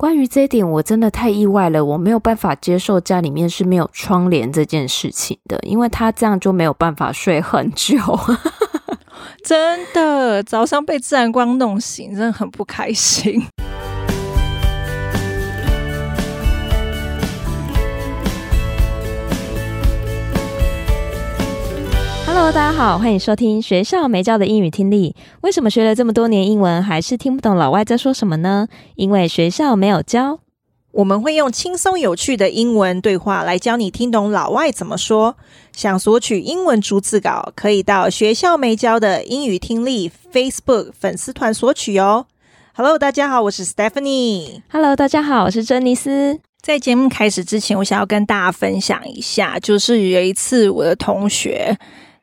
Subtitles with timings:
[0.00, 7.98] 关于这一点，我真的太意外了，我没有办法接受家里面是没有窗帘这件事情的，因为他这样就没有办法睡很久。
[9.44, 13.42] 真的，早上被自然光弄醒，真的很不开心。
[22.40, 25.14] Hello，大家好，欢迎收听学校没教的英语听力。
[25.42, 28.66] 为什么学了这么多年英文，还是听不懂老外在说什么呢？
[28.94, 30.40] 因为学校没有教。
[30.92, 35.36] 我们会用轻松有趣的英文对话来教你听懂老外怎么说。
[35.76, 42.24] 想索取英文逐字稿，可以到学校没教的英语听力 Facebook 粉丝团索取哦。
[42.72, 44.62] Hello，大家好，我是 Stephanie。
[44.72, 46.40] Hello，大家好，我是珍妮斯。
[46.62, 51.76] 在节目开始之前，我想要跟大家分享一下，就是有一次我的同学。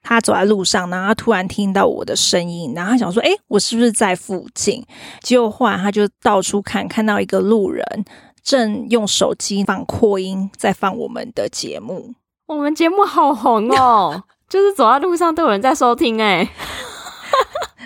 [0.08, 4.82] 他走在路上，然后他突然听到我的声音，然后他想说：“哎，我是不是在附近？”
[5.22, 7.84] 结果后来他就到处看，看到一个路人
[8.42, 12.14] 正用手机放扩音，在放我们的节目。
[12.48, 16.48] 我们节目好红哦，就是走在路上都有人在收听诶。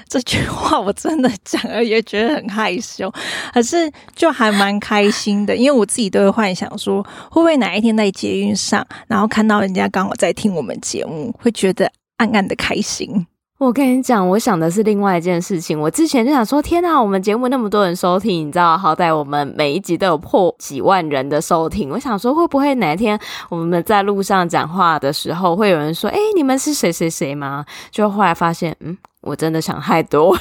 [0.07, 3.11] 这句话我真的讲了也觉得很害羞，
[3.53, 11.91] 可是就还蛮开心的，因为我自己都会幻想说，会不会哪一天在捷运上，然后看到人家刚好在听我们节目，会觉得。
[12.21, 13.25] 暗暗的开心。
[13.57, 15.79] 我跟你讲，我想的是另外一件事情。
[15.79, 21.89] 我之前就想说，天哪，我们节目那么多人收听，你知道，好歹我们每一集都有破几万人的收听。
[21.89, 23.19] 我想说，会不会哪一天
[23.49, 30.35] 我们在路上讲话的时候，会有人说：“哎，你们是谁谁谁吗？”就后来发现，嗯，我真的想太多。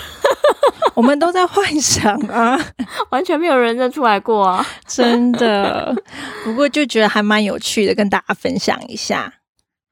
[0.95, 2.59] 我们都在幻想啊，
[3.11, 5.95] 完全没有人认出来过啊，真的。
[6.45, 9.33] 不过就觉得还蛮有趣的，跟大家分享一下。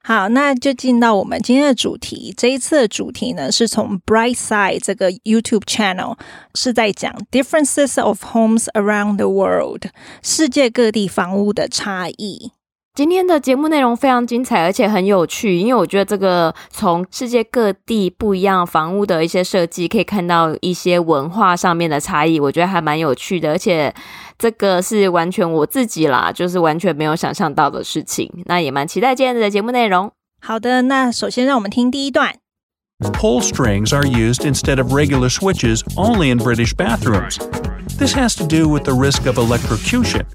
[0.09, 2.33] 好，那就进到我们今天的主题。
[2.35, 6.17] 这一次的主题呢，是从 Brightside 这个 YouTube channel
[6.55, 9.83] 是在讲 Differences of Homes Around the World，
[10.23, 12.53] 世界各地房屋的差异。
[12.95, 23.93] 今天的节目内容非常精彩，而且很有趣，因为我觉得这个从世界各地不一样房屋的一些设计，可以看到一些文化上面的差异，我觉得还蛮有趣的，而且
[24.37, 30.11] 这个是完全我自己啦，就是完全没有想象到的事情，那也蛮期待今天的节目内容。
[30.41, 32.35] 好的，那首先让我们听第一段。
[33.01, 37.37] Pull strings are used instead of regular switches only in British bathrooms.
[37.99, 40.25] This has to do with the risk of electrocution.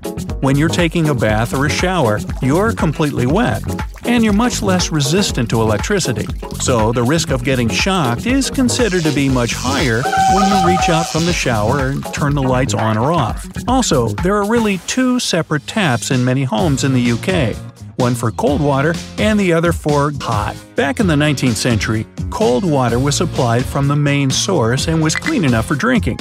[0.43, 3.63] When you're taking a bath or a shower, you're completely wet,
[4.05, 6.27] and you're much less resistant to electricity.
[6.61, 10.91] So the risk of getting shocked is considered to be much higher when you reach
[10.91, 13.47] out from the shower and turn the lights on or off.
[13.67, 17.57] Also, there are really two separate taps in many homes in the UK
[17.97, 20.57] one for cold water and the other for hot.
[20.75, 25.15] Back in the 19th century, cold water was supplied from the main source and was
[25.15, 26.19] clean enough for drinking.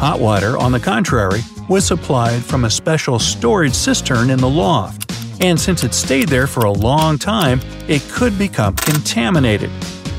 [0.00, 5.12] Hot water, on the contrary, was supplied from a special storage cistern in the loft,
[5.40, 9.70] and since it stayed there for a long time, it could become contaminated.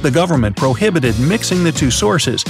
[0.02, 2.44] The government prohibited mixing the two sources.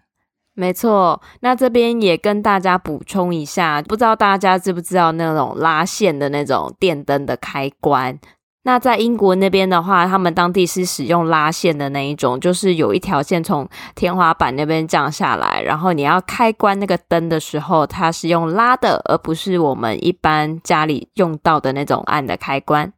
[0.55, 8.19] 没错，那这边也跟大家补充一下，不知道大家知不知道那种拉线的那种电灯的开关？
[8.67, 22.93] 那在英国那边的话，他们当地是使用拉线的那一种，就是有一条线从天花板那边降下来，然后你要开关那个灯的时候，它是用拉的，而不是我们一般家里用到的那种按的开关。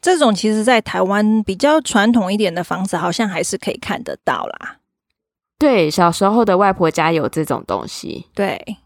[0.00, 4.76] 这种其实在台湾比较传统一点的房子，好像还是可以看得到啦。
[5.58, 8.24] 对，小时候的外婆家有这种东西。
[8.34, 8.78] 对，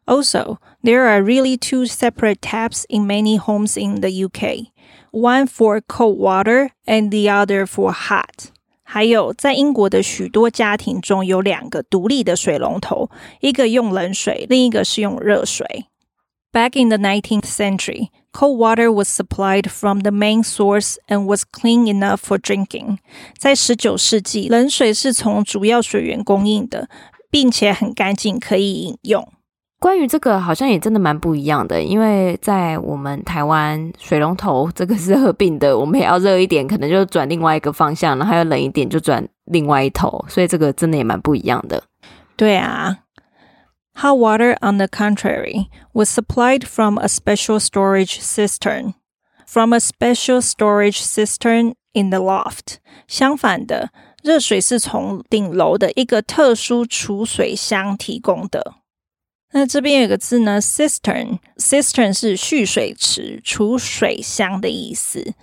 [0.07, 4.73] Also, there are really two separate taps in many homes in the UK,
[5.13, 8.51] one for cold water and the other for hot.
[8.83, 13.09] 还有，在英国的许多家庭中有两个独立的水龙头，
[13.41, 15.87] 一个用冷水，另一个是用热水。
[16.53, 21.88] Back in the 19th century, cold water was supplied from the main source and was clean
[21.88, 22.98] enough for drinking.
[23.38, 26.90] 在十九世纪，冷水是从主要水源供应的，
[27.32, 29.26] 并且很干净，可以饮用。
[29.80, 41.82] 关于这个好像也真的蛮不一样的，因为在我们台湾水龙头这个是合并的，我们也要热一点，可能就转另外一个方向，然后要冷一点就转另外一头，所以这个真的也蛮不一样的。
[42.36, 42.98] 对啊
[43.97, 48.95] ，Hot water on the contrary was supplied from a special storage cistern,
[49.47, 52.79] from a special storage cistern in the loft。
[53.07, 53.91] 相反的，
[54.23, 58.77] 热水是从顶楼的一个特殊储水箱提供的。
[59.53, 65.35] 那这边有个字呢，cistern，cistern 是蓄水池、储水箱的意思。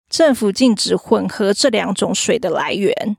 [0.09, 3.17] 政府禁止混合这两种水的来源。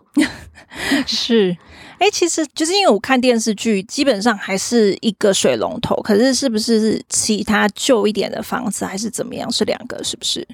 [1.06, 1.56] 是。
[2.00, 5.96] 哎，其实就是因为我看电视剧，基本上还是一个水龙头。
[5.98, 9.52] 可是，是不是其他旧一点的房子还是怎么样？
[9.52, 10.48] 是两个，是不是？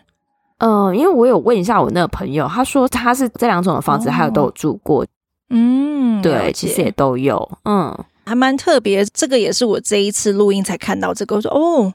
[0.58, 5.04] 嗯，因为我有问一下我那个朋友，他说他是这两种的房子，还有都有住过。
[5.04, 5.08] 哦、
[5.52, 7.50] 嗯，对，其实也都有。
[7.64, 9.05] 嗯，还蛮特别。
[9.07, 11.93] 这个也是我这一次录音才看到这个，我说哦，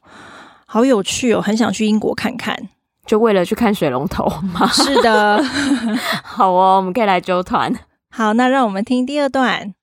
[0.66, 2.70] 好有趣哦，很想去英国看看，
[3.06, 4.68] 就为了去看水龙头吗？
[4.72, 5.44] 是的，
[6.24, 7.74] 好哦，我们可以来揪团。
[8.10, 9.74] 好，那让我们听第二段。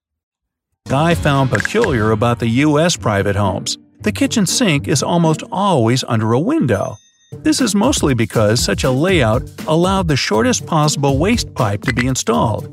[0.87, 2.99] Guy found peculiar about the U.S.
[2.99, 3.77] private homes.
[4.05, 6.97] the kitchen sink is almost always under a window.
[7.43, 12.07] This is mostly because such a layout allowed the shortest possible waste pipe to be
[12.07, 12.69] installed.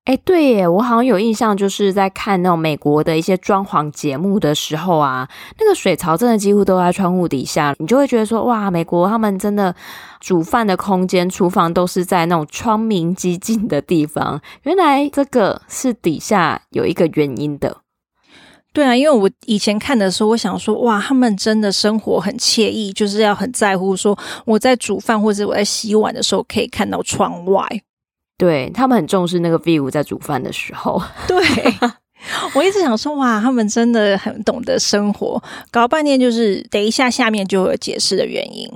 [0.05, 5.29] 哎，对耶，我好像有印象，就是在看那种美国的一些装潢节目的时候啊，
[5.59, 9.73] 那个水槽真的几乎都在窗户底下，你就会觉得说，哇，美国他们真的
[10.19, 14.41] 煮饭的空间、厨房都是在那种窗明几净的地方。
[14.63, 17.77] 原来这个是底下有一个原因的。
[18.73, 27.83] 对啊，因为我以前看的时候，我想说，哇，他们真的生活很惬意，就是要很在乎说我在煮饭或者我在洗碗的时候可以看到窗外。
[28.41, 30.99] 对，他们很重视那个 view，在煮饭的时候。
[31.27, 31.37] 对，
[32.55, 35.39] 我一直想说，哇，他们真的很懂得生活。
[35.69, 38.67] 搞半天就是，等一下下面就有解释的原因。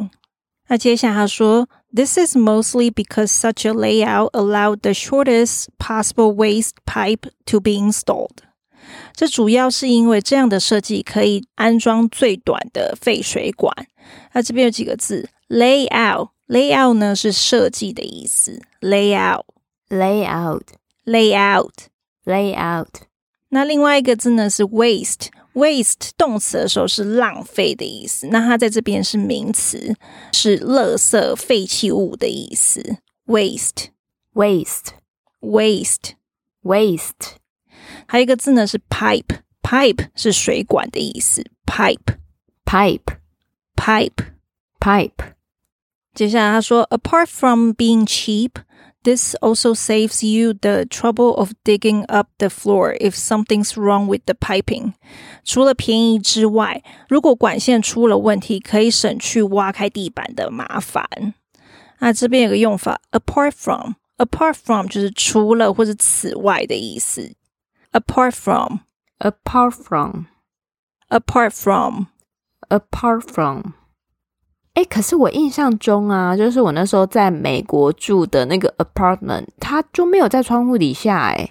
[0.67, 7.72] 那接下来他说，This is mostly because such a layout allowed the shortest possible waste pipe to be
[7.72, 8.38] installed。
[9.15, 13.74] 这主要是因为这样的设计可以安装最短的废水管。
[14.34, 19.41] 那这边有几个字，layout，layout 呢是设计的意思，layout。
[19.94, 20.68] Layout,
[21.04, 21.88] layout,
[22.25, 22.88] layout。
[23.49, 28.28] 那另外一个字呢是 waste, waste 动词的时候是浪费的意思。
[28.28, 29.96] 那它在这边是名词，
[30.32, 32.99] 是垃圾、废弃物的意思。
[33.26, 33.88] waste,
[34.32, 34.90] waste,
[35.40, 36.12] waste,
[36.62, 37.37] waste。
[38.06, 41.44] 还有一个字呢是 pipe, pipe 是水管的意思。
[41.66, 42.16] pipe,
[42.64, 43.16] pipe,
[43.75, 44.26] pipe,
[44.78, 45.34] pipe。
[46.14, 48.50] 接下来他说，apart from being cheap。
[49.04, 54.26] This also saves you the trouble of digging up the floor if something's wrong with
[54.26, 54.92] the piping。
[55.42, 61.08] 除了便宜之外，如果管线出了问题，可以省去挖开地板的麻烦。
[62.00, 67.34] 那这边有个用法，apart from，apart from 就是除了或者此外的意思。
[67.92, 73.72] apart from，apart from，apart from，apart from。
[74.75, 81.17] 哎，可是我印象中啊，就是我那时候在美国住的那个 apartment，它就没有在窗户底下。
[81.17, 81.50] 哎，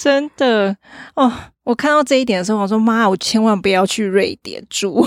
[0.00, 0.76] 真的
[1.14, 1.32] 哦，
[1.64, 5.06] 我看到这一点的时候，我说妈，我千万不要去瑞典住。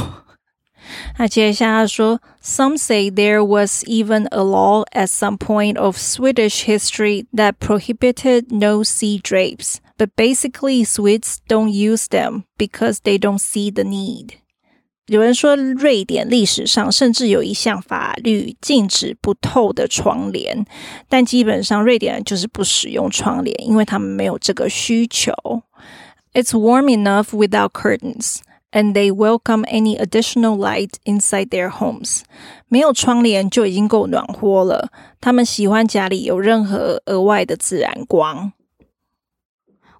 [1.19, 8.47] 那接下来说，Some say there was even a law at some point of Swedish history that prohibited
[8.49, 14.39] no-see drapes, but basically Swedes don't use them because they don't see the need.
[15.06, 20.64] 有人说，瑞典历史上甚至有一项法律禁止不透的窗帘，
[21.08, 25.32] 但基本上瑞典人就是不使用窗帘，因为他们没有这个需求。
[26.32, 28.38] It's warm enough without curtains.
[28.72, 32.22] And they welcome any additional light inside their homes.
[32.66, 34.90] 没有窗帘就已经够暖和了。
[35.20, 38.52] 他们喜欢家里有任何额外的自然光。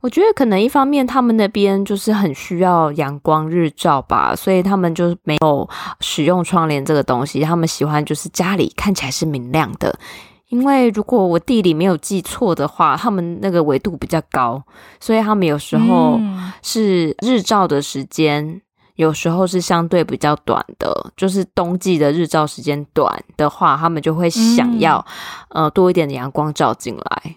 [0.04, 5.66] 我觉得可能一方面他们那边就是很需要阳光日照吧，所以他们就没有
[6.00, 7.40] 使用窗帘这个东西。
[7.40, 9.98] 他们喜欢就是家里看起来是明亮的。
[10.48, 14.62] 因为如果我地理没有记错的话，他们那个纬度比较高，
[15.00, 16.20] 所以他们有时候
[16.60, 18.60] 是日照的时间，嗯、
[18.96, 21.12] 有时候是相对比较短的。
[21.16, 25.02] 就是冬季的日照时间短的话，他们就会想要、
[25.48, 27.36] 嗯、呃多一点的阳光照进来。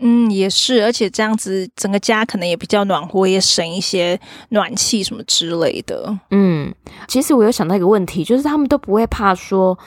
[0.00, 4.18] 嗯，也是，而且这样子整个家可能也比较暖和，也省一些
[4.50, 6.18] 暖气什么之类的。
[6.30, 6.74] 嗯，
[7.08, 9.78] 其实我有想到一个问题，就是他们都不会怕说。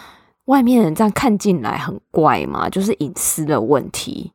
[0.46, 4.34] 外面人这样看进来很怪嘛，就是隐私的问题。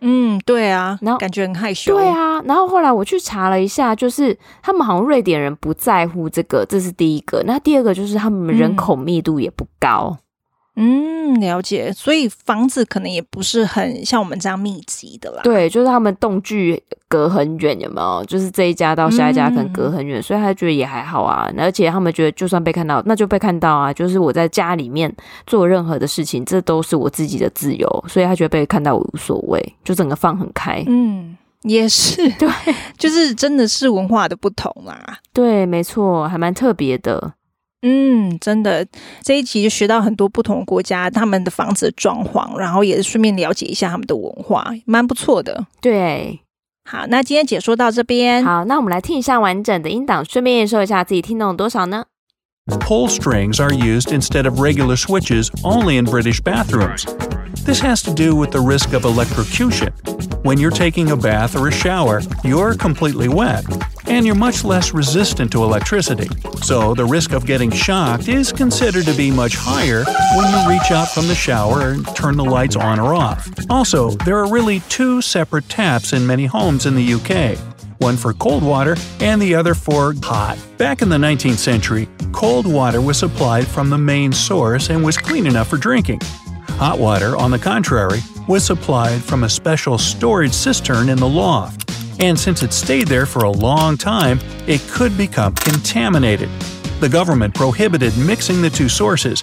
[0.00, 1.94] 嗯，对啊，然后感觉很害羞。
[1.94, 7.42] 对啊，然后后来我去查了一下，就是他们好像瑞典人不在乎这个，这是第一个。
[7.44, 10.16] 那第二个就是他们人口密度也不高。
[10.16, 10.23] 嗯，
[11.40, 11.92] 了解。
[11.92, 15.40] 所以房子可能也不是很像我们这样密集的啦。
[15.42, 18.24] 对，就是他们栋距隔很远，有没有？
[18.26, 21.50] 就是这一家到下一家可能隔很远，嗯、所以他觉得也还好啊。
[21.56, 23.92] 而且他们觉得，就算被看到，那就被看到啊。
[23.92, 25.14] 就是我在家里面
[25.46, 30.82] 做任何的事情，这都是我自己的自由，所以他觉得被看到我无所谓，就整个放很开。
[30.86, 32.48] 嗯，也是，对，
[32.98, 35.18] 就是真的是文化的不同啦。
[35.32, 37.34] 对，没错，还蛮特别的。
[37.86, 38.86] 嗯，真的，
[39.22, 45.66] 这一集就学到很多不同国家他们的房子的装潢，然后也顺便了解一下他们的文化，蛮不错的。
[45.82, 46.40] 对，
[46.90, 52.06] 好，那今天解说到这边，好，那我们来听一下完整的音档，顺便也说一下自己听懂了多少呢
[52.80, 57.04] ？Pull strings are used instead of regular switches only in British bathrooms.
[57.64, 59.92] This has to do with the risk of electrocution.
[60.44, 63.64] When you're taking a bath or a shower, you're completely wet,
[64.06, 66.28] and you're much less resistant to electricity.
[66.62, 70.04] So the risk of getting shocked is considered to be much higher
[70.36, 73.46] when you reach out from the shower and turn the lights on or off.
[73.68, 78.32] Also, there are really two separate taps in many homes in the UK one for
[78.32, 80.58] cold water and the other for hot.
[80.78, 85.16] Back in the 19th century, cold water was supplied from the main source and was
[85.16, 86.20] clean enough for drinking.
[86.78, 91.90] Hot water, on the contrary, was supplied from a special storage cistern in the loft,
[92.20, 96.48] and since it stayed there for a long time, it could become contaminated.
[97.00, 99.42] The government prohibited mixing the two sources.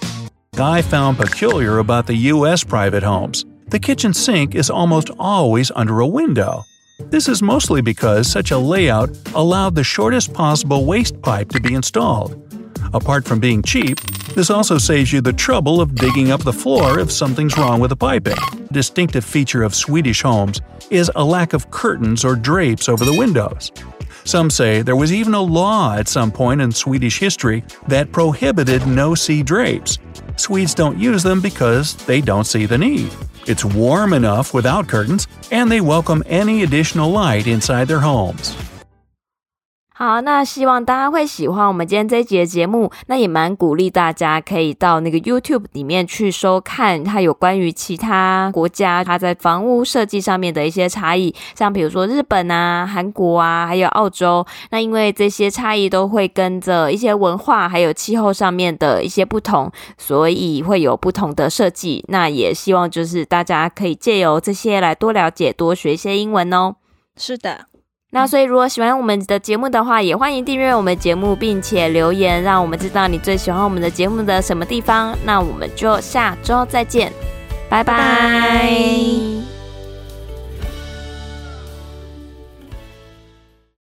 [0.58, 2.62] I found peculiar about the U.S.
[2.62, 3.44] private homes.
[3.68, 6.64] The kitchen sink is almost always under a window.
[7.10, 11.74] This is mostly because such a layout allowed the shortest possible waste pipe to be
[11.74, 12.38] installed.
[12.94, 14.00] Apart from being cheap,
[14.34, 17.90] this also saves you the trouble of digging up the floor if something's wrong with
[17.90, 18.36] the piping.
[18.52, 20.60] A distinctive feature of Swedish homes
[20.90, 23.70] is a lack of curtains or drapes over the windows.
[24.24, 28.86] Some say there was even a law at some point in Swedish history that prohibited
[28.86, 29.98] no-see drapes.
[30.36, 33.12] Swedes don't use them because they don't see the need.
[33.46, 38.56] It's warm enough without curtains, and they welcome any additional light inside their homes.
[40.04, 42.90] 好，那希望大家会喜欢我们今天这一集的节目。
[43.06, 54.44] 那也蛮鼓励大家可以到那个 YouTube 里面去收看，它有关于其他国家它在房屋设计上面的一些差异，像比如说日本啊、韩国啊，还有澳洲。
[54.70, 62.04] 那因为这些差异都会跟着一些文化还有气候上面的一些不同，所以会有不同的设计。
[62.08, 66.74] 那也希望就是大家可以借由这些来多了解、多学一些英文哦。
[67.16, 67.66] 是的。
[68.14, 75.16] 那所以，如果喜欢我们的节目的话，也欢迎订阅我们节目，并且留言，让我们知道你最喜欢我们的节目的什么地方。
[75.24, 77.10] 那我们就下周再见，
[77.70, 77.96] 拜拜。
[77.96, 79.51] 拜拜。